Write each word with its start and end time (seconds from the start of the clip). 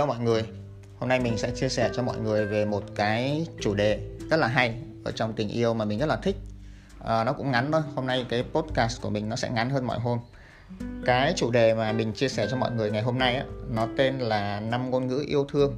Hello 0.00 0.14
mọi 0.14 0.24
người. 0.24 0.42
Hôm 0.98 1.08
nay 1.08 1.20
mình 1.20 1.38
sẽ 1.38 1.50
chia 1.54 1.68
sẻ 1.68 1.90
cho 1.94 2.02
mọi 2.02 2.18
người 2.18 2.46
về 2.46 2.64
một 2.64 2.84
cái 2.94 3.46
chủ 3.60 3.74
đề 3.74 4.00
rất 4.30 4.36
là 4.36 4.46
hay 4.46 4.74
ở 5.04 5.12
trong 5.12 5.32
tình 5.32 5.48
yêu 5.48 5.74
mà 5.74 5.84
mình 5.84 5.98
rất 5.98 6.06
là 6.06 6.16
thích. 6.16 6.36
À, 7.04 7.24
Nó 7.24 7.32
cũng 7.32 7.50
ngắn 7.50 7.72
thôi, 7.72 7.82
hôm 7.94 8.06
nay 8.06 8.26
cái 8.28 8.44
podcast 8.52 9.02
của 9.02 9.10
mình 9.10 9.28
nó 9.28 9.36
sẽ 9.36 9.50
ngắn 9.50 9.70
hơn 9.70 9.86
mọi 9.86 9.98
hôm. 9.98 10.18
Cái 11.06 11.32
chủ 11.36 11.50
đề 11.50 11.74
mà 11.74 11.92
mình 11.92 12.12
chia 12.12 12.28
sẻ 12.28 12.46
cho 12.50 12.56
mọi 12.56 12.70
người 12.70 12.90
ngày 12.90 13.02
hôm 13.02 13.18
nay 13.18 13.36
á, 13.36 13.44
nó 13.74 13.88
tên 13.96 14.18
là 14.18 14.60
năm 14.60 14.90
ngôn 14.90 15.06
ngữ 15.08 15.24
yêu 15.26 15.44
thương 15.44 15.76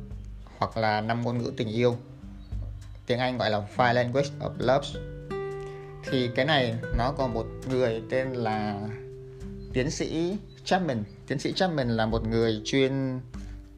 hoặc 0.58 0.76
là 0.76 1.00
năm 1.00 1.22
ngôn 1.22 1.38
ngữ 1.38 1.52
tình 1.56 1.68
yêu. 1.68 1.96
Tiếng 3.06 3.18
Anh 3.18 3.38
gọi 3.38 3.50
là 3.50 3.62
Five 3.76 3.94
Language 3.94 4.28
of 4.40 4.52
Love. 4.58 4.88
Thì 6.10 6.30
cái 6.34 6.44
này 6.44 6.74
nó 6.98 7.12
có 7.18 7.26
một 7.26 7.46
người 7.70 8.02
tên 8.10 8.32
là 8.32 8.80
tiến 9.72 9.90
sĩ 9.90 10.36
Chapman. 10.64 11.04
Tiến 11.26 11.38
sĩ 11.38 11.52
Chapman 11.52 11.96
là 11.96 12.06
một 12.06 12.28
người 12.28 12.62
chuyên 12.64 13.20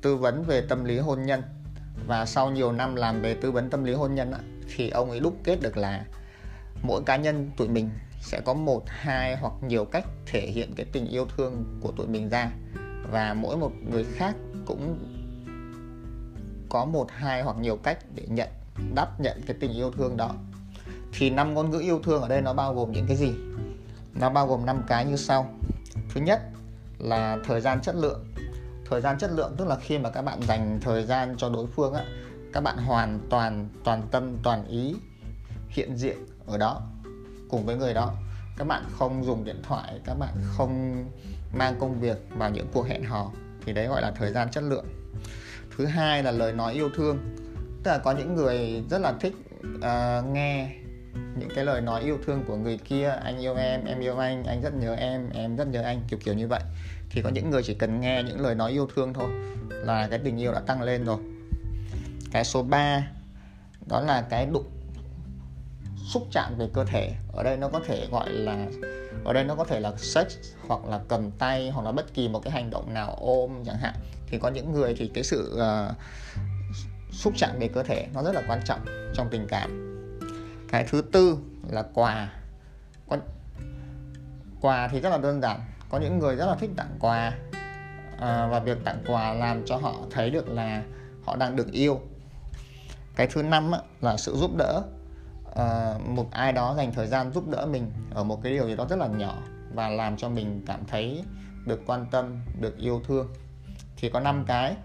tư 0.05 0.17
vấn 0.17 0.43
về 0.43 0.61
tâm 0.61 0.85
lý 0.85 0.99
hôn 0.99 1.23
nhân. 1.23 1.43
Và 2.07 2.27
sau 2.27 2.51
nhiều 2.51 2.73
năm 2.73 2.95
làm 2.95 3.23
về 3.23 3.35
tư 3.35 3.51
vấn 3.51 3.71
tâm 3.71 3.85
lý 3.85 3.93
hôn 3.93 4.15
nhân 4.15 4.33
thì 4.77 4.91
ông 4.91 5.11
ấy 5.11 5.21
đúc 5.21 5.37
kết 5.45 5.63
được 5.63 5.77
là 5.77 6.05
mỗi 6.83 7.03
cá 7.07 7.17
nhân 7.17 7.51
tụi 7.57 7.69
mình 7.69 7.91
sẽ 8.21 8.41
có 8.45 8.55
một, 8.55 8.83
hai 8.87 9.37
hoặc 9.37 9.53
nhiều 9.67 9.85
cách 9.85 10.05
thể 10.27 10.41
hiện 10.41 10.75
cái 10.77 10.87
tình 10.93 11.07
yêu 11.07 11.27
thương 11.37 11.65
của 11.81 11.93
tụi 11.93 12.07
mình 12.07 12.29
ra. 12.29 12.51
Và 13.11 13.35
mỗi 13.35 13.57
một 13.57 13.73
người 13.91 14.05
khác 14.05 14.35
cũng 14.67 14.99
có 16.69 16.85
một, 16.85 17.07
hai 17.11 17.43
hoặc 17.43 17.57
nhiều 17.61 17.77
cách 17.77 17.99
để 18.15 18.27
nhận, 18.29 18.49
đáp 18.95 19.21
nhận 19.21 19.41
cái 19.47 19.57
tình 19.61 19.73
yêu 19.73 19.91
thương 19.91 20.17
đó. 20.17 20.35
Thì 21.13 21.31
năm 21.31 21.55
ngôn 21.55 21.71
ngữ 21.71 21.79
yêu 21.81 22.01
thương 22.05 22.23
ở 22.23 22.29
đây 22.29 22.43
nó 22.43 22.55
bao 22.55 22.75
gồm 22.75 22.93
những 22.93 23.07
cái 23.07 23.17
gì? 23.17 23.33
Nó 24.15 24.31
bao 24.31 24.47
gồm 24.47 24.67
năm 24.67 24.83
cái 24.87 25.05
như 25.05 25.17
sau. 25.17 25.55
Thứ 26.15 26.21
nhất 26.21 26.41
là 26.99 27.39
thời 27.45 27.61
gian 27.61 27.81
chất 27.81 27.95
lượng 27.97 28.25
thời 28.91 29.01
gian 29.01 29.19
chất 29.19 29.31
lượng 29.35 29.55
tức 29.57 29.69
là 29.69 29.77
khi 29.77 29.99
mà 29.99 30.11
các 30.11 30.23
bạn 30.23 30.43
dành 30.43 30.79
thời 30.83 31.05
gian 31.05 31.35
cho 31.39 31.49
đối 31.49 31.67
phương 31.67 31.95
á 31.95 32.05
các 32.53 32.61
bạn 32.61 32.79
hoàn 32.79 33.21
toàn 33.31 33.69
toàn 33.85 34.03
tâm 34.11 34.37
toàn 34.43 34.67
ý 34.67 34.95
hiện 35.69 35.97
diện 35.97 36.17
ở 36.47 36.59
đó 36.59 36.83
cùng 37.49 37.67
với 37.67 37.77
người 37.77 37.95
đó. 37.95 38.15
Các 38.57 38.67
bạn 38.67 38.85
không 38.99 39.25
dùng 39.25 39.45
điện 39.45 39.63
thoại 39.63 40.01
các 40.05 40.15
bạn 40.15 40.35
không 40.45 41.05
mang 41.55 41.75
công 41.81 42.01
việc 42.01 42.17
vào 42.31 42.51
những 42.51 42.67
cuộc 42.73 42.87
hẹn 42.87 43.05
hò 43.05 43.31
thì 43.67 43.73
đấy 43.73 43.87
gọi 43.87 44.03
là 44.03 44.11
thời 44.11 44.33
gian 44.33 44.51
chất 44.51 44.65
lượng. 44.65 44.87
Thứ 45.77 45.87
hai 45.87 46.23
là 46.23 46.31
lời 46.31 46.53
nói 46.53 46.73
yêu 46.73 46.91
thương 46.97 47.19
tức 47.85 47.91
là 47.91 47.99
có 47.99 48.13
những 48.13 48.35
người 48.35 48.85
rất 48.91 48.99
là 48.99 49.13
thích 49.21 49.35
uh, 49.77 50.27
nghe 50.33 50.77
những 51.37 51.49
cái 51.55 51.65
lời 51.65 51.81
nói 51.81 52.03
yêu 52.03 52.19
thương 52.27 52.45
của 52.47 52.57
người 52.57 52.79
kia 52.79 53.19
anh 53.25 53.39
yêu 53.39 53.55
em 53.55 53.85
em 53.85 54.01
yêu 54.01 54.19
anh 54.19 54.45
anh 54.45 54.63
rất 54.63 54.75
nhớ 54.75 54.95
em 54.95 55.31
em 55.31 55.57
rất 55.57 55.69
nhớ 55.69 55.83
anh 55.83 56.01
kiểu 56.09 56.19
kiểu 56.25 56.35
như 56.35 56.49
vậy 56.49 56.61
thì 57.15 57.23
có 57.23 57.29
những 57.29 57.51
người 57.51 57.63
chỉ 57.63 57.75
cần 57.75 58.01
nghe 58.01 58.23
những 58.23 58.41
lời 58.41 58.55
nói 58.55 58.71
yêu 58.71 58.89
thương 58.95 59.15
thôi 59.15 59.31
là 59.69 60.09
cái 60.09 60.19
tình 60.19 60.41
yêu 60.41 60.53
đã 60.53 60.61
tăng 60.61 60.83
lên 60.83 61.05
rồi. 61.05 61.19
Cái 62.33 62.45
số 62.45 62.63
3 62.63 63.09
đó 63.87 64.01
là 64.01 64.23
cái 64.31 64.47
đụng 64.47 64.71
xúc 66.07 66.27
chạm 66.31 66.59
về 66.59 66.69
cơ 66.73 66.85
thể. 66.85 67.13
Ở 67.33 67.43
đây 67.43 67.57
nó 67.57 67.69
có 67.69 67.81
thể 67.87 68.07
gọi 68.11 68.31
là 68.31 68.67
ở 69.25 69.33
đây 69.33 69.45
nó 69.45 69.55
có 69.55 69.65
thể 69.65 69.81
là 69.81 69.93
sex 69.97 70.27
hoặc 70.69 70.85
là 70.85 71.01
cầm 71.09 71.31
tay 71.31 71.71
hoặc 71.71 71.83
là 71.83 71.93
bất 71.93 72.15
kỳ 72.15 72.29
một 72.29 72.41
cái 72.41 72.53
hành 72.53 72.71
động 72.71 72.95
nào 72.95 73.17
ôm 73.21 73.65
chẳng 73.67 73.79
hạn. 73.79 73.95
Thì 74.27 74.39
có 74.39 74.49
những 74.49 74.73
người 74.73 74.95
thì 74.99 75.11
cái 75.15 75.25
sự 75.25 75.59
uh, 75.59 75.95
xúc 77.13 77.33
chạm 77.37 77.59
về 77.59 77.69
cơ 77.69 77.83
thể 77.83 78.07
nó 78.15 78.23
rất 78.23 78.35
là 78.35 78.43
quan 78.49 78.61
trọng 78.65 78.85
trong 79.15 79.29
tình 79.31 79.47
cảm. 79.49 79.81
Cái 80.69 80.87
thứ 80.91 81.03
tư 81.13 81.39
là 81.71 81.83
quà. 81.95 82.33
Quà 84.61 84.89
thì 84.89 85.01
rất 85.01 85.11
là 85.11 85.19
đơn 85.19 85.41
giản 85.43 85.61
có 85.89 85.99
những 85.99 86.19
người 86.19 86.37
rất 86.37 86.47
là 86.47 86.55
thích 86.55 86.71
tặng 86.77 86.97
quà. 87.01 87.33
À, 88.21 88.47
và 88.47 88.61
việc 88.61 88.79
tặng 88.85 89.03
quà 89.07 89.35
làm 89.35 89.67
cho 89.67 89.77
họ 89.77 89.95
thấy 90.11 90.31
được 90.31 90.49
là 90.49 90.83
họ 91.25 91.37
đang 91.37 91.57
được 91.57 91.73
yêu. 91.73 92.01
Cái 93.17 93.27
thứ 93.27 93.43
năm 93.43 93.73
á, 93.73 93.79
là 94.01 94.17
sự 94.17 94.37
giúp 94.37 94.51
đỡ. 94.57 94.83
À, 95.55 95.95
một 96.07 96.31
ai 96.31 96.53
đó 96.53 96.75
dành 96.77 96.93
thời 96.93 97.07
gian 97.07 97.33
giúp 97.33 97.49
đỡ 97.49 97.67
mình 97.67 97.93
ở 98.15 98.25
một 98.25 98.43
cái 98.43 98.53
điều 98.53 98.67
gì 98.67 98.77
đó 98.77 98.87
rất 98.91 98.99
là 98.99 99.07
nhỏ 99.07 99.35
và 99.75 99.89
làm 99.89 100.17
cho 100.17 100.29
mình 100.29 100.63
cảm 100.67 100.85
thấy 100.87 101.25
được 101.67 101.81
quan 101.87 102.07
tâm 102.11 102.41
được 102.61 102.79
yêu 102.79 103.03
thương. 103.07 103.29
Thì 103.97 104.11
có 104.11 104.21
năm 104.21 104.45
cái 104.47 104.77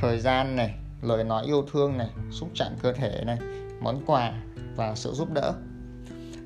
thời 0.00 0.20
gian 0.20 0.56
này 0.56 0.74
lời 1.02 1.24
nói 1.24 1.44
yêu 1.44 1.64
thương 1.72 1.98
này 1.98 2.08
xúc 2.30 2.48
chạm 2.54 2.72
cơ 2.82 2.92
thể 2.92 3.22
này 3.26 3.38
món 3.80 4.02
quà 4.06 4.32
và 4.76 4.94
sự 4.94 5.12
giúp 5.12 5.32
đỡ. 5.32 5.52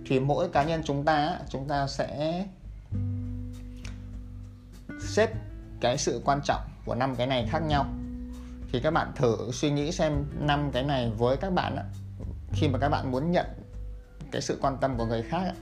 Thì 0.07 0.21
mỗi 0.21 0.49
cá 0.49 0.63
nhân 0.63 0.83
chúng 0.85 1.05
ta 1.05 1.39
chúng 1.49 1.69
ta 1.69 1.87
sẽ 1.87 2.45
xếp 5.13 5.31
cái 5.81 5.99
sự 5.99 6.23
quan 6.25 6.41
trọng 6.45 6.61
của 6.85 6.95
năm 6.95 7.17
cái 7.17 7.27
này 7.27 7.47
khác 7.51 7.63
nhau. 7.63 7.87
Thì 8.73 8.81
các 8.81 8.91
bạn 8.91 9.13
thử 9.17 9.37
suy 9.53 9.71
nghĩ 9.71 9.93
xem 9.93 10.25
năm 10.39 10.71
cái 10.73 10.83
này 10.83 11.11
với 11.19 11.37
các 11.37 11.53
bạn 11.53 11.77
khi 12.53 12.69
mà 12.69 12.79
các 12.79 12.89
bạn 12.89 13.11
muốn 13.11 13.33
nhận 13.33 13.47
cái 14.31 14.43
sự 14.43 14.59
quan 14.63 14.77
tâm 14.81 14.97
của 14.99 15.07
người 15.07 15.23
khác 15.23 15.53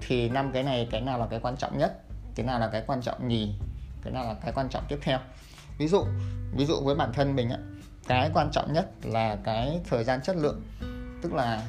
thì 0.00 0.28
năm 0.28 0.50
cái 0.52 0.62
này 0.62 0.88
cái 0.90 1.00
nào 1.00 1.18
là 1.18 1.26
cái 1.26 1.40
quan 1.42 1.56
trọng 1.56 1.78
nhất 1.78 2.02
cái 2.34 2.46
nào 2.46 2.60
là 2.60 2.68
cái 2.68 2.82
quan 2.86 3.02
trọng 3.02 3.28
nhì 3.28 3.54
cái 4.02 4.12
nào 4.12 4.24
là 4.24 4.34
cái 4.34 4.52
quan 4.52 4.68
trọng 4.68 4.84
tiếp 4.88 4.98
theo. 5.02 5.18
Ví 5.78 5.88
dụ 5.88 6.04
ví 6.56 6.66
dụ 6.66 6.80
với 6.84 6.94
bản 6.94 7.12
thân 7.12 7.36
mình 7.36 7.50
cái 8.08 8.30
quan 8.34 8.50
trọng 8.52 8.72
nhất 8.72 8.90
là 9.02 9.36
cái 9.44 9.80
thời 9.90 10.04
gian 10.04 10.20
chất 10.22 10.36
lượng. 10.36 10.62
Tức 11.22 11.32
là 11.34 11.66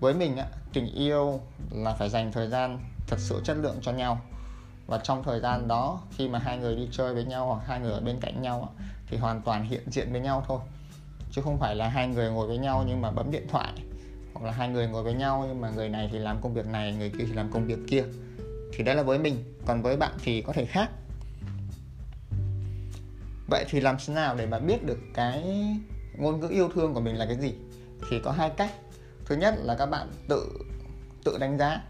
với 0.00 0.14
mình 0.14 0.36
á, 0.36 0.46
tình 0.72 0.86
yêu 0.94 1.40
là 1.70 1.94
phải 1.94 2.08
dành 2.08 2.32
thời 2.32 2.48
gian 2.48 2.80
thật 3.06 3.16
sự 3.18 3.40
chất 3.44 3.56
lượng 3.56 3.78
cho 3.82 3.92
nhau 3.92 4.20
và 4.90 4.98
trong 4.98 5.22
thời 5.22 5.40
gian 5.40 5.68
đó, 5.68 6.00
khi 6.10 6.28
mà 6.28 6.38
hai 6.38 6.58
người 6.58 6.76
đi 6.76 6.88
chơi 6.92 7.14
với 7.14 7.24
nhau 7.24 7.46
hoặc 7.46 7.62
hai 7.66 7.80
người 7.80 7.92
ở 7.92 8.00
bên 8.00 8.20
cạnh 8.20 8.42
nhau 8.42 8.74
thì 9.06 9.16
hoàn 9.16 9.42
toàn 9.42 9.64
hiện 9.64 9.82
diện 9.90 10.12
với 10.12 10.20
nhau 10.20 10.44
thôi. 10.46 10.60
Chứ 11.32 11.42
không 11.42 11.58
phải 11.58 11.76
là 11.76 11.88
hai 11.88 12.08
người 12.08 12.30
ngồi 12.30 12.46
với 12.46 12.58
nhau 12.58 12.84
nhưng 12.88 13.02
mà 13.02 13.10
bấm 13.10 13.30
điện 13.30 13.46
thoại, 13.48 13.72
hoặc 14.34 14.46
là 14.46 14.52
hai 14.52 14.68
người 14.68 14.88
ngồi 14.88 15.02
với 15.02 15.14
nhau 15.14 15.44
nhưng 15.48 15.60
mà 15.60 15.70
người 15.70 15.88
này 15.88 16.08
thì 16.12 16.18
làm 16.18 16.40
công 16.40 16.54
việc 16.54 16.66
này, 16.66 16.92
người 16.92 17.10
kia 17.10 17.24
thì 17.28 17.32
làm 17.32 17.50
công 17.52 17.66
việc 17.66 17.78
kia. 17.88 18.04
Thì 18.72 18.84
đấy 18.84 18.94
là 18.94 19.02
với 19.02 19.18
mình. 19.18 19.44
Còn 19.66 19.82
với 19.82 19.96
bạn 19.96 20.12
thì 20.22 20.42
có 20.42 20.52
thể 20.52 20.66
khác. 20.66 20.90
Vậy 23.50 23.64
thì 23.68 23.80
làm 23.80 23.96
thế 24.06 24.14
nào 24.14 24.36
để 24.36 24.46
mà 24.46 24.58
biết 24.58 24.86
được 24.86 24.98
cái 25.14 25.44
ngôn 26.18 26.40
ngữ 26.40 26.48
yêu 26.48 26.68
thương 26.74 26.94
của 26.94 27.00
mình 27.00 27.16
là 27.16 27.26
cái 27.26 27.36
gì? 27.36 27.54
Thì 28.10 28.20
có 28.24 28.32
hai 28.32 28.50
cách. 28.50 28.72
Thứ 29.24 29.36
nhất 29.36 29.54
là 29.58 29.74
các 29.74 29.86
bạn 29.86 30.08
tự 30.28 30.48
tự 31.24 31.38
đánh 31.38 31.58
giá 31.58 31.80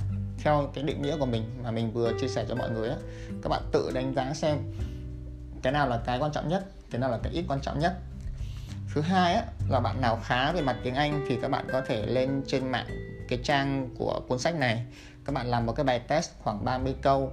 theo 0.42 0.70
cái 0.74 0.84
định 0.84 1.02
nghĩa 1.02 1.16
của 1.16 1.26
mình 1.26 1.44
mà 1.62 1.70
mình 1.70 1.92
vừa 1.92 2.12
chia 2.20 2.28
sẻ 2.28 2.44
cho 2.48 2.54
mọi 2.54 2.70
người 2.70 2.88
á 2.88 2.96
các 3.42 3.48
bạn 3.48 3.62
tự 3.72 3.90
đánh 3.94 4.14
giá 4.14 4.34
xem 4.34 4.58
cái 5.62 5.72
nào 5.72 5.88
là 5.88 6.00
cái 6.06 6.18
quan 6.18 6.32
trọng 6.32 6.48
nhất 6.48 6.64
cái 6.90 7.00
nào 7.00 7.10
là 7.10 7.18
cái 7.22 7.32
ít 7.32 7.44
quan 7.48 7.60
trọng 7.60 7.78
nhất. 7.78 7.96
Thứ 8.94 9.00
hai 9.00 9.34
á, 9.34 9.44
là 9.68 9.80
bạn 9.80 10.00
nào 10.00 10.20
khá 10.24 10.52
về 10.52 10.62
mặt 10.62 10.76
tiếng 10.84 10.94
Anh 10.94 11.24
thì 11.28 11.38
các 11.42 11.50
bạn 11.50 11.66
có 11.72 11.80
thể 11.80 12.06
lên 12.06 12.42
trên 12.46 12.68
mạng 12.68 12.86
cái 13.28 13.38
trang 13.44 13.88
của 13.98 14.20
cuốn 14.28 14.38
sách 14.38 14.54
này. 14.54 14.84
Các 15.24 15.32
bạn 15.32 15.46
làm 15.46 15.66
một 15.66 15.72
cái 15.72 15.84
bài 15.84 15.98
test 15.98 16.30
khoảng 16.38 16.64
30 16.64 16.94
câu 17.02 17.32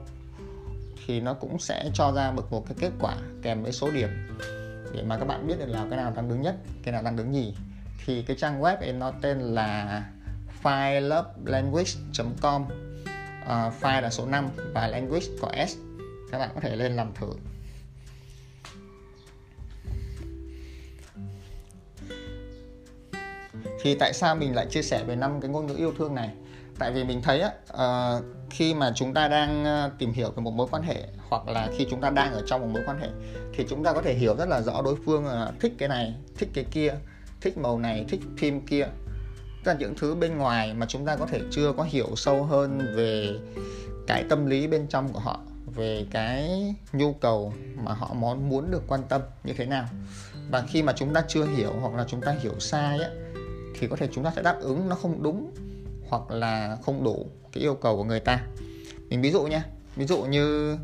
thì 1.05 1.19
nó 1.19 1.33
cũng 1.33 1.59
sẽ 1.59 1.89
cho 1.93 2.11
ra 2.11 2.31
một 2.31 2.51
một 2.51 2.65
cái 2.67 2.75
kết 2.79 2.91
quả 2.99 3.15
kèm 3.41 3.63
với 3.63 3.71
số 3.71 3.91
điểm. 3.91 4.09
Để 4.93 5.03
mà 5.03 5.17
các 5.17 5.25
bạn 5.25 5.47
biết 5.47 5.59
được 5.59 5.65
là 5.65 5.85
cái 5.89 5.97
nào 5.97 6.13
đang 6.15 6.29
đứng 6.29 6.41
nhất 6.41 6.55
cái 6.83 6.91
nào 6.91 7.01
đang 7.01 7.15
đứng 7.15 7.31
nhì 7.31 7.55
thì 8.05 8.21
cái 8.21 8.37
trang 8.39 8.61
web 8.61 8.77
ấy 8.77 8.93
nó 8.93 9.11
tên 9.21 9.39
là 9.39 10.03
filelovelanguage.com 10.63 12.65
uh, 13.47 13.73
file 13.81 14.01
là 14.01 14.09
số 14.09 14.25
5 14.25 14.49
và 14.73 14.87
language 14.87 15.25
có 15.41 15.51
s. 15.67 15.75
Các 16.31 16.39
bạn 16.39 16.49
có 16.55 16.61
thể 16.61 16.75
lên 16.75 16.95
làm 16.95 17.13
thử. 17.13 17.27
Thì 23.81 23.95
tại 23.95 24.13
sao 24.13 24.35
mình 24.35 24.55
lại 24.55 24.65
chia 24.69 24.81
sẻ 24.81 25.03
về 25.03 25.15
năm 25.15 25.41
cái 25.41 25.51
ngôn 25.51 25.67
ngữ 25.67 25.75
yêu 25.77 25.93
thương 25.97 26.15
này? 26.15 26.29
Tại 26.79 26.91
vì 26.91 27.03
mình 27.03 27.21
thấy 27.21 27.41
á 27.41 27.51
uh, 27.73 28.23
khi 28.49 28.73
mà 28.73 28.91
chúng 28.95 29.13
ta 29.13 29.27
đang 29.27 29.65
ờ, 29.65 29.91
tìm 29.97 30.11
hiểu 30.13 30.31
về 30.31 30.41
một 30.41 30.53
mối 30.53 30.67
quan 30.71 30.83
hệ 30.83 31.03
hoặc 31.29 31.47
là 31.47 31.69
khi 31.77 31.87
chúng 31.89 32.01
ta 32.01 32.09
đang 32.09 32.33
ở 32.33 32.43
trong 32.47 32.61
một 32.61 32.67
mối 32.73 32.83
quan 32.85 32.99
hệ 32.99 33.07
thì 33.53 33.65
chúng 33.69 33.83
ta 33.83 33.93
có 33.93 34.01
thể 34.01 34.13
hiểu 34.13 34.35
rất 34.35 34.49
là 34.49 34.61
rõ 34.61 34.81
đối 34.81 34.95
phương 35.05 35.25
là 35.25 35.51
thích 35.59 35.73
cái 35.77 35.89
này 35.89 36.13
thích 36.37 36.49
cái 36.53 36.63
kia 36.71 36.93
thích 37.41 37.57
màu 37.57 37.79
này 37.79 38.05
thích 38.09 38.21
phim 38.37 38.65
kia 38.65 38.87
tức 39.67 39.73
là 39.73 39.79
những 39.79 39.95
thứ 39.95 40.15
bên 40.15 40.37
ngoài 40.37 40.73
mà 40.73 40.85
chúng 40.85 41.05
ta 41.05 41.15
có 41.15 41.25
thể 41.25 41.41
chưa 41.51 41.73
có 41.77 41.83
hiểu 41.83 42.07
sâu 42.15 42.43
hơn 42.43 42.93
về 42.95 43.39
cái 44.07 44.23
tâm 44.29 44.45
lý 44.45 44.67
bên 44.67 44.87
trong 44.87 45.13
của 45.13 45.19
họ 45.19 45.39
về 45.75 46.05
cái 46.11 46.75
nhu 46.93 47.13
cầu 47.13 47.53
mà 47.83 47.93
họ 47.93 48.13
muốn 48.13 48.49
muốn 48.49 48.71
được 48.71 48.83
quan 48.87 49.03
tâm 49.09 49.21
như 49.43 49.53
thế 49.57 49.65
nào. 49.65 49.85
Và 50.49 50.61
khi 50.61 50.83
mà 50.83 50.93
chúng 50.93 51.13
ta 51.13 51.23
chưa 51.27 51.45
hiểu 51.45 51.73
hoặc 51.81 51.93
là 51.93 52.05
chúng 52.07 52.21
ta 52.21 52.35
hiểu 52.41 52.59
sai 52.59 52.99
á 52.99 53.09
thì 53.79 53.87
có 53.87 53.95
thể 53.95 54.07
chúng 54.11 54.23
ta 54.23 54.31
sẽ 54.35 54.41
đáp 54.41 54.57
ứng 54.59 54.89
nó 54.89 54.95
không 54.95 55.23
đúng 55.23 55.51
hoặc 56.09 56.31
là 56.31 56.77
không 56.85 57.03
đủ 57.03 57.27
cái 57.53 57.63
yêu 57.63 57.75
cầu 57.75 57.97
của 57.97 58.03
người 58.03 58.19
ta. 58.19 58.39
Mình 59.09 59.21
ví 59.21 59.31
dụ 59.31 59.43
nha 59.43 59.65
ví 59.95 60.05
dụ 60.05 60.21
như 60.23 60.77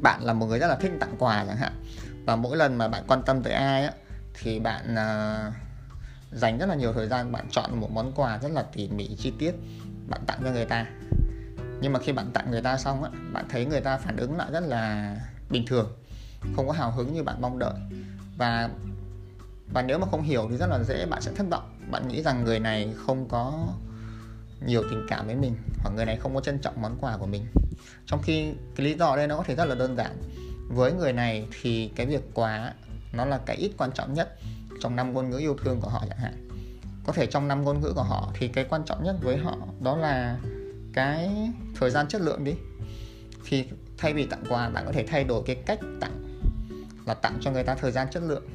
bạn 0.00 0.24
là 0.24 0.32
một 0.32 0.46
người 0.46 0.58
rất 0.58 0.68
là 0.68 0.76
thích 0.76 0.92
tặng 1.00 1.14
quà 1.18 1.44
chẳng 1.46 1.56
hạn 1.56 1.72
và 2.24 2.36
mỗi 2.36 2.56
lần 2.56 2.78
mà 2.78 2.88
bạn 2.88 3.04
quan 3.08 3.22
tâm 3.22 3.42
tới 3.42 3.52
ai 3.52 3.84
á 3.84 3.92
thì 4.34 4.58
bạn 4.58 4.94
uh, 4.94 5.69
dành 6.32 6.58
rất 6.58 6.66
là 6.66 6.74
nhiều 6.74 6.92
thời 6.92 7.08
gian 7.08 7.32
bạn 7.32 7.46
chọn 7.50 7.80
một 7.80 7.90
món 7.90 8.12
quà 8.12 8.38
rất 8.38 8.52
là 8.52 8.62
tỉ 8.62 8.88
mỉ, 8.88 9.16
chi 9.16 9.32
tiết, 9.38 9.54
bạn 10.08 10.20
tặng 10.26 10.40
cho 10.44 10.50
người 10.50 10.64
ta. 10.64 10.86
Nhưng 11.80 11.92
mà 11.92 12.00
khi 12.00 12.12
bạn 12.12 12.30
tặng 12.34 12.50
người 12.50 12.62
ta 12.62 12.78
xong 12.78 13.02
á, 13.02 13.10
bạn 13.32 13.44
thấy 13.48 13.64
người 13.66 13.80
ta 13.80 13.98
phản 13.98 14.16
ứng 14.16 14.36
lại 14.36 14.50
rất 14.52 14.62
là 14.62 15.16
bình 15.50 15.64
thường, 15.66 15.92
không 16.56 16.66
có 16.66 16.72
hào 16.72 16.90
hứng 16.90 17.14
như 17.14 17.22
bạn 17.22 17.40
mong 17.40 17.58
đợi. 17.58 17.74
Và 18.36 18.70
và 19.72 19.82
nếu 19.82 19.98
mà 19.98 20.06
không 20.10 20.22
hiểu 20.22 20.46
thì 20.50 20.56
rất 20.56 20.66
là 20.66 20.82
dễ 20.82 21.06
bạn 21.06 21.22
sẽ 21.22 21.32
thất 21.32 21.46
vọng. 21.50 21.76
Bạn 21.90 22.08
nghĩ 22.08 22.22
rằng 22.22 22.44
người 22.44 22.58
này 22.58 22.94
không 23.06 23.28
có 23.28 23.68
nhiều 24.66 24.82
tình 24.90 25.06
cảm 25.08 25.26
với 25.26 25.34
mình, 25.34 25.56
hoặc 25.78 25.90
người 25.96 26.04
này 26.04 26.16
không 26.16 26.34
có 26.34 26.40
trân 26.40 26.58
trọng 26.58 26.82
món 26.82 26.96
quà 27.00 27.16
của 27.16 27.26
mình. 27.26 27.46
Trong 28.06 28.22
khi 28.22 28.52
cái 28.76 28.86
lý 28.86 28.94
do 28.94 29.06
ở 29.06 29.16
đây 29.16 29.26
nó 29.26 29.36
có 29.36 29.42
thể 29.42 29.54
rất 29.54 29.64
là 29.64 29.74
đơn 29.74 29.96
giản. 29.96 30.16
Với 30.68 30.92
người 30.92 31.12
này 31.12 31.46
thì 31.62 31.90
cái 31.96 32.06
việc 32.06 32.22
quà 32.34 32.72
nó 33.12 33.24
là 33.24 33.40
cái 33.46 33.56
ít 33.56 33.72
quan 33.78 33.92
trọng 33.92 34.14
nhất 34.14 34.38
trong 34.80 34.96
năm 34.96 35.12
ngôn 35.12 35.30
ngữ 35.30 35.38
yêu 35.38 35.56
thương 35.62 35.80
của 35.80 35.88
họ 35.88 36.04
chẳng 36.08 36.18
hạn. 36.18 36.48
Có 37.06 37.12
thể 37.12 37.26
trong 37.26 37.48
năm 37.48 37.64
ngôn 37.64 37.80
ngữ 37.80 37.92
của 37.94 38.02
họ 38.02 38.32
thì 38.34 38.48
cái 38.48 38.64
quan 38.64 38.84
trọng 38.84 39.04
nhất 39.04 39.16
với 39.22 39.36
họ 39.36 39.56
đó 39.80 39.96
là 39.96 40.38
cái 40.92 41.30
thời 41.80 41.90
gian 41.90 42.08
chất 42.08 42.20
lượng 42.20 42.44
đi. 42.44 42.54
Thì 43.48 43.64
thay 43.98 44.14
vì 44.14 44.26
tặng 44.26 44.44
quà 44.48 44.68
bạn 44.68 44.84
có 44.86 44.92
thể 44.92 45.06
thay 45.06 45.24
đổi 45.24 45.42
cái 45.46 45.56
cách 45.66 45.78
tặng 46.00 46.40
là 47.06 47.14
tặng 47.14 47.38
cho 47.40 47.50
người 47.50 47.64
ta 47.64 47.74
thời 47.74 47.92
gian 47.92 48.08
chất 48.10 48.22
lượng. 48.22 48.48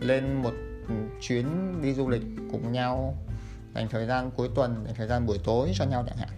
Lên 0.00 0.42
một 0.42 0.52
chuyến 1.20 1.46
đi 1.82 1.94
du 1.94 2.08
lịch 2.08 2.22
cùng 2.52 2.72
nhau 2.72 3.14
dành 3.74 3.88
thời 3.90 4.06
gian 4.06 4.30
cuối 4.30 4.48
tuần 4.54 4.84
dành 4.86 4.94
thời 4.94 5.08
gian 5.08 5.26
buổi 5.26 5.38
tối 5.44 5.72
cho 5.74 5.84
nhau 5.84 6.04
chẳng 6.06 6.16
hạn. 6.16 6.28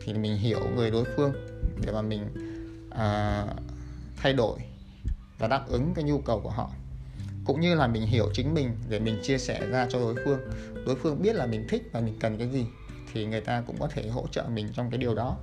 Thì 0.00 0.14
mình 0.14 0.36
hiểu 0.36 0.60
người 0.76 0.90
đối 0.90 1.04
phương 1.16 1.32
để 1.86 1.92
mà 1.92 2.02
mình 2.02 2.28
à, 2.90 3.44
thay 4.16 4.32
đổi 4.32 4.58
và 5.38 5.48
đáp 5.48 5.68
ứng 5.68 5.94
cái 5.94 6.04
nhu 6.04 6.18
cầu 6.18 6.40
của 6.40 6.50
họ 6.50 6.70
cũng 7.48 7.60
như 7.60 7.74
là 7.74 7.86
mình 7.86 8.06
hiểu 8.06 8.30
chính 8.32 8.54
mình 8.54 8.76
để 8.88 8.98
mình 8.98 9.20
chia 9.22 9.38
sẻ 9.38 9.66
ra 9.70 9.86
cho 9.90 9.98
đối 9.98 10.14
phương. 10.24 10.40
Đối 10.86 10.96
phương 10.96 11.22
biết 11.22 11.36
là 11.36 11.46
mình 11.46 11.66
thích 11.68 11.82
và 11.92 12.00
mình 12.00 12.16
cần 12.20 12.38
cái 12.38 12.48
gì 12.48 12.66
thì 13.12 13.26
người 13.26 13.40
ta 13.40 13.62
cũng 13.66 13.76
có 13.80 13.88
thể 13.88 14.08
hỗ 14.08 14.26
trợ 14.30 14.44
mình 14.48 14.68
trong 14.72 14.90
cái 14.90 14.98
điều 14.98 15.14
đó. 15.14 15.36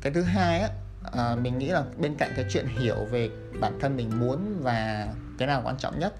Cái 0.00 0.12
thứ 0.12 0.22
hai 0.22 0.60
á 0.60 0.68
à, 1.12 1.36
mình 1.36 1.58
nghĩ 1.58 1.68
là 1.68 1.84
bên 1.98 2.14
cạnh 2.14 2.32
cái 2.36 2.44
chuyện 2.50 2.66
hiểu 2.66 3.04
về 3.10 3.30
bản 3.60 3.78
thân 3.80 3.96
mình 3.96 4.20
muốn 4.20 4.60
và 4.62 5.08
cái 5.38 5.48
nào 5.48 5.62
quan 5.64 5.76
trọng 5.78 5.98
nhất 5.98 6.14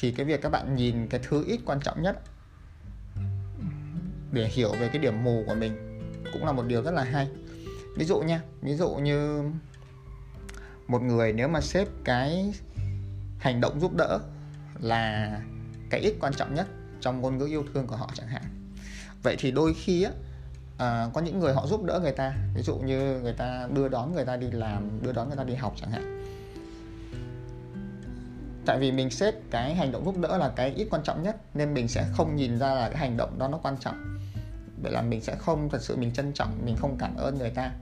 thì 0.00 0.12
cái 0.12 0.26
việc 0.26 0.42
các 0.42 0.48
bạn 0.48 0.76
nhìn 0.76 1.08
cái 1.08 1.20
thứ 1.28 1.44
ít 1.46 1.60
quan 1.64 1.80
trọng 1.80 2.02
nhất 2.02 2.18
để 4.32 4.48
hiểu 4.48 4.72
về 4.80 4.88
cái 4.88 4.98
điểm 4.98 5.24
mù 5.24 5.44
của 5.46 5.54
mình 5.54 6.00
cũng 6.32 6.44
là 6.44 6.52
một 6.52 6.64
điều 6.66 6.82
rất 6.82 6.94
là 6.94 7.04
hay. 7.04 7.28
Ví 7.96 8.04
dụ 8.04 8.20
nha 8.20 8.40
ví 8.62 8.74
dụ 8.74 8.90
như 8.90 9.42
một 10.86 11.02
người 11.02 11.32
nếu 11.32 11.48
mà 11.48 11.60
xếp 11.60 11.88
cái 12.04 12.54
hành 13.44 13.60
động 13.60 13.80
giúp 13.80 13.94
đỡ 13.94 14.18
là 14.80 15.40
cái 15.90 16.00
ít 16.00 16.14
quan 16.20 16.32
trọng 16.34 16.54
nhất 16.54 16.66
trong 17.00 17.20
ngôn 17.20 17.38
ngữ 17.38 17.46
yêu 17.46 17.64
thương 17.74 17.86
của 17.86 17.96
họ 17.96 18.10
chẳng 18.14 18.28
hạn. 18.28 18.42
Vậy 19.22 19.36
thì 19.38 19.50
đôi 19.50 19.74
khi 19.74 20.02
á 20.02 20.10
à, 20.78 21.08
có 21.14 21.20
những 21.20 21.38
người 21.38 21.52
họ 21.52 21.66
giúp 21.66 21.84
đỡ 21.84 22.00
người 22.02 22.12
ta 22.12 22.34
ví 22.54 22.62
dụ 22.62 22.76
như 22.76 23.20
người 23.22 23.32
ta 23.32 23.68
đưa 23.74 23.88
đón 23.88 24.14
người 24.14 24.24
ta 24.24 24.36
đi 24.36 24.50
làm 24.50 25.02
đưa 25.02 25.12
đón 25.12 25.28
người 25.28 25.36
ta 25.36 25.44
đi 25.44 25.54
học 25.54 25.74
chẳng 25.80 25.90
hạn. 25.90 26.24
Tại 28.66 28.78
vì 28.78 28.92
mình 28.92 29.10
xếp 29.10 29.34
cái 29.50 29.74
hành 29.74 29.92
động 29.92 30.04
giúp 30.04 30.18
đỡ 30.18 30.38
là 30.38 30.52
cái 30.56 30.72
ít 30.76 30.88
quan 30.90 31.02
trọng 31.02 31.22
nhất 31.22 31.36
nên 31.54 31.74
mình 31.74 31.88
sẽ 31.88 32.06
không 32.12 32.36
nhìn 32.36 32.58
ra 32.58 32.74
là 32.74 32.88
cái 32.88 32.98
hành 32.98 33.16
động 33.16 33.38
đó 33.38 33.48
nó 33.48 33.58
quan 33.58 33.76
trọng. 33.80 34.18
Vậy 34.82 34.92
là 34.92 35.02
mình 35.02 35.20
sẽ 35.20 35.36
không 35.36 35.68
thật 35.70 35.82
sự 35.82 35.96
mình 35.96 36.12
trân 36.12 36.32
trọng 36.32 36.58
mình 36.64 36.76
không 36.76 36.96
cảm 36.98 37.16
ơn 37.16 37.38
người 37.38 37.50
ta. 37.50 37.72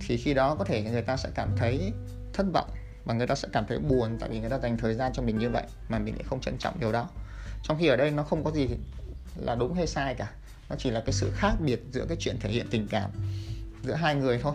Thì 0.00 0.16
khi 0.16 0.34
đó 0.34 0.54
có 0.54 0.64
thể 0.64 0.82
người 0.82 1.02
ta 1.02 1.16
sẽ 1.16 1.28
cảm 1.34 1.48
thấy 1.56 1.92
thất 2.32 2.46
vọng 2.52 2.70
và 3.06 3.14
người 3.14 3.26
ta 3.26 3.34
sẽ 3.34 3.48
cảm 3.52 3.66
thấy 3.66 3.78
buồn 3.78 4.16
tại 4.20 4.28
vì 4.28 4.40
người 4.40 4.50
ta 4.50 4.58
dành 4.58 4.76
thời 4.76 4.94
gian 4.94 5.12
cho 5.12 5.22
mình 5.22 5.38
như 5.38 5.50
vậy 5.50 5.62
mà 5.88 5.98
mình 5.98 6.14
lại 6.14 6.24
không 6.28 6.40
trân 6.40 6.58
trọng 6.58 6.80
điều 6.80 6.92
đó. 6.92 7.08
Trong 7.62 7.78
khi 7.78 7.86
ở 7.86 7.96
đây 7.96 8.10
nó 8.10 8.22
không 8.22 8.44
có 8.44 8.50
gì 8.50 8.68
là 9.36 9.54
đúng 9.54 9.74
hay 9.74 9.86
sai 9.86 10.14
cả. 10.14 10.30
Nó 10.70 10.76
chỉ 10.78 10.90
là 10.90 11.00
cái 11.06 11.12
sự 11.12 11.32
khác 11.34 11.52
biệt 11.60 11.82
giữa 11.92 12.04
cái 12.08 12.16
chuyện 12.20 12.36
thể 12.40 12.50
hiện 12.50 12.66
tình 12.70 12.86
cảm 12.90 13.10
giữa 13.82 13.94
hai 13.94 14.14
người 14.14 14.38
thôi. 14.42 14.54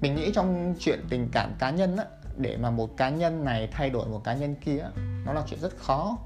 Mình 0.00 0.14
nghĩ 0.14 0.32
trong 0.34 0.74
chuyện 0.80 1.00
tình 1.08 1.28
cảm 1.32 1.52
cá 1.58 1.70
nhân 1.70 1.96
á, 1.96 2.04
để 2.36 2.56
mà 2.56 2.70
một 2.70 2.96
cá 2.96 3.10
nhân 3.10 3.44
này 3.44 3.68
thay 3.72 3.90
đổi 3.90 4.06
một 4.06 4.24
cá 4.24 4.34
nhân 4.34 4.54
kia 4.54 4.84
nó 5.24 5.32
là 5.32 5.42
chuyện 5.48 5.60
rất 5.60 5.78
khó. 5.78 6.18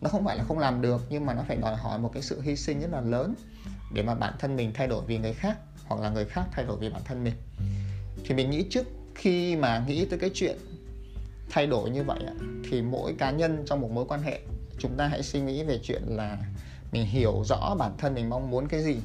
Nó 0.00 0.10
không 0.10 0.24
phải 0.24 0.36
là 0.36 0.44
không 0.44 0.58
làm 0.58 0.82
được, 0.82 1.02
nhưng 1.08 1.26
mà 1.26 1.34
nó 1.34 1.42
phải 1.48 1.56
đòi 1.56 1.76
hỏi 1.76 1.98
một 1.98 2.10
cái 2.14 2.22
sự 2.22 2.40
hy 2.40 2.56
sinh 2.56 2.80
rất 2.80 2.92
là 2.92 3.00
lớn 3.00 3.34
để 3.94 4.02
mà 4.02 4.14
bản 4.14 4.34
thân 4.38 4.56
mình 4.56 4.72
thay 4.74 4.86
đổi 4.86 5.04
vì 5.06 5.18
người 5.18 5.34
khác 5.34 5.58
hoặc 5.84 6.00
là 6.00 6.10
người 6.10 6.24
khác 6.24 6.44
thay 6.52 6.64
đổi 6.64 6.76
vì 6.76 6.90
bản 6.90 7.02
thân 7.04 7.24
mình. 7.24 7.34
Thì 8.24 8.34
mình 8.34 8.50
nghĩ 8.50 8.66
trước 8.70 8.86
khi 9.26 9.56
mà 9.56 9.84
nghĩ 9.86 10.04
tới 10.04 10.18
cái 10.18 10.30
chuyện 10.34 10.56
thay 11.50 11.66
đổi 11.66 11.90
như 11.90 12.02
vậy 12.02 12.18
thì 12.70 12.82
mỗi 12.82 13.14
cá 13.18 13.30
nhân 13.30 13.62
trong 13.66 13.80
một 13.80 13.90
mối 13.90 14.04
quan 14.08 14.22
hệ, 14.22 14.40
chúng 14.78 14.96
ta 14.96 15.06
hãy 15.06 15.22
suy 15.22 15.40
nghĩ 15.40 15.62
về 15.62 15.78
chuyện 15.82 16.02
là 16.06 16.38
mình 16.92 17.06
hiểu 17.06 17.42
rõ 17.44 17.74
bản 17.78 17.92
thân 17.98 18.14
mình 18.14 18.30
mong 18.30 18.50
muốn 18.50 18.68
cái 18.68 18.82
gì 18.82 18.96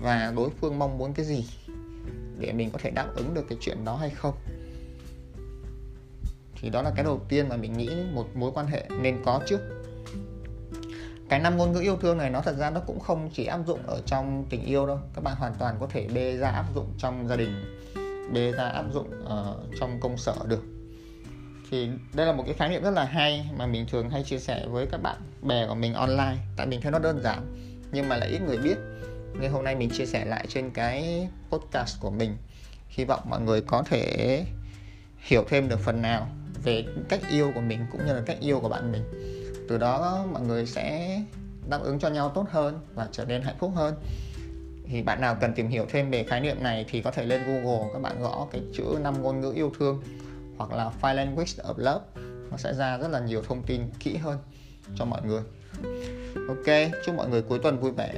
và 0.00 0.32
đối 0.36 0.50
phương 0.50 0.78
mong 0.78 0.98
muốn 0.98 1.12
cái 1.12 1.26
gì 1.26 1.44
để 2.38 2.52
mình 2.52 2.70
có 2.70 2.78
thể 2.82 2.90
đáp 2.90 3.06
ứng 3.16 3.34
được 3.34 3.44
cái 3.48 3.58
chuyện 3.60 3.84
đó 3.84 3.96
hay 3.96 4.10
không. 4.10 4.34
Thì 6.60 6.70
đó 6.70 6.82
là 6.82 6.92
cái 6.94 7.04
đầu 7.04 7.20
tiên 7.28 7.48
mà 7.48 7.56
mình 7.56 7.72
nghĩ 7.78 7.90
một 8.12 8.36
mối 8.36 8.50
quan 8.54 8.66
hệ 8.66 8.86
nên 9.02 9.22
có 9.24 9.40
trước. 9.46 9.60
Cái 11.28 11.40
năm 11.40 11.56
ngôn 11.56 11.72
ngữ 11.72 11.80
yêu 11.80 11.96
thương 11.96 12.18
này 12.18 12.30
nó 12.30 12.40
thật 12.40 12.56
ra 12.58 12.70
nó 12.70 12.80
cũng 12.80 13.00
không 13.00 13.30
chỉ 13.34 13.46
áp 13.46 13.60
dụng 13.66 13.80
ở 13.86 14.00
trong 14.06 14.46
tình 14.50 14.64
yêu 14.64 14.86
đâu, 14.86 14.98
các 15.14 15.24
bạn 15.24 15.36
hoàn 15.36 15.54
toàn 15.58 15.76
có 15.80 15.86
thể 15.86 16.08
bê 16.14 16.36
ra 16.36 16.50
áp 16.50 16.66
dụng 16.74 16.86
trong 16.98 17.28
gia 17.28 17.36
đình 17.36 17.84
bê 18.32 18.52
ra 18.52 18.64
áp 18.64 18.84
dụng 18.92 19.24
ở 19.24 19.56
trong 19.80 20.00
công 20.00 20.16
sở 20.16 20.34
được. 20.48 20.62
Thì 21.70 21.88
đây 22.14 22.26
là 22.26 22.32
một 22.32 22.42
cái 22.46 22.54
khái 22.54 22.68
niệm 22.68 22.82
rất 22.82 22.90
là 22.90 23.04
hay 23.04 23.50
mà 23.56 23.66
mình 23.66 23.86
thường 23.90 24.10
hay 24.10 24.22
chia 24.22 24.38
sẻ 24.38 24.66
với 24.66 24.86
các 24.86 25.02
bạn 25.02 25.16
bè 25.42 25.66
của 25.66 25.74
mình 25.74 25.94
online. 25.94 26.36
Tại 26.56 26.66
mình 26.66 26.80
thấy 26.80 26.92
nó 26.92 26.98
đơn 26.98 27.20
giản, 27.22 27.46
nhưng 27.92 28.08
mà 28.08 28.16
lại 28.16 28.28
ít 28.28 28.40
người 28.46 28.58
biết. 28.58 28.76
Nên 29.40 29.50
hôm 29.50 29.64
nay 29.64 29.76
mình 29.76 29.90
chia 29.90 30.06
sẻ 30.06 30.24
lại 30.24 30.46
trên 30.48 30.70
cái 30.70 31.28
podcast 31.50 32.00
của 32.00 32.10
mình. 32.10 32.36
Hy 32.88 33.04
vọng 33.04 33.20
mọi 33.24 33.40
người 33.40 33.60
có 33.60 33.82
thể 33.82 34.44
hiểu 35.18 35.44
thêm 35.48 35.68
được 35.68 35.80
phần 35.80 36.02
nào 36.02 36.28
về 36.64 36.84
cách 37.08 37.20
yêu 37.30 37.52
của 37.54 37.60
mình 37.60 37.86
cũng 37.92 38.06
như 38.06 38.14
là 38.14 38.22
cách 38.26 38.38
yêu 38.40 38.60
của 38.60 38.68
bạn 38.68 38.92
mình. 38.92 39.02
Từ 39.68 39.78
đó 39.78 40.26
mọi 40.32 40.42
người 40.42 40.66
sẽ 40.66 41.20
đáp 41.68 41.78
ứng 41.82 41.98
cho 41.98 42.08
nhau 42.08 42.32
tốt 42.34 42.46
hơn 42.50 42.80
và 42.94 43.08
trở 43.12 43.24
nên 43.24 43.42
hạnh 43.42 43.56
phúc 43.58 43.72
hơn 43.74 43.94
thì 44.88 45.02
bạn 45.02 45.20
nào 45.20 45.36
cần 45.40 45.52
tìm 45.54 45.68
hiểu 45.68 45.86
thêm 45.88 46.10
về 46.10 46.24
khái 46.24 46.40
niệm 46.40 46.62
này 46.62 46.84
thì 46.88 47.02
có 47.02 47.10
thể 47.10 47.26
lên 47.26 47.40
Google, 47.46 47.88
các 47.92 47.98
bạn 48.02 48.22
gõ 48.22 48.48
cái 48.52 48.62
chữ 48.74 48.84
năm 49.02 49.22
ngôn 49.22 49.40
ngữ 49.40 49.52
yêu 49.54 49.72
thương 49.78 50.02
hoặc 50.56 50.72
là 50.72 50.90
Five 51.00 51.14
Language 51.14 51.52
of 51.56 51.74
Love. 51.76 52.04
Nó 52.50 52.56
sẽ 52.56 52.74
ra 52.74 52.98
rất 52.98 53.08
là 53.08 53.20
nhiều 53.20 53.42
thông 53.42 53.62
tin 53.62 53.80
kỹ 54.00 54.16
hơn 54.16 54.38
cho 54.96 55.04
mọi 55.04 55.20
người. 55.26 55.42
Ok, 56.48 56.92
chúc 57.06 57.14
mọi 57.14 57.28
người 57.28 57.42
cuối 57.42 57.58
tuần 57.62 57.80
vui 57.80 57.92
vẻ. 57.92 58.14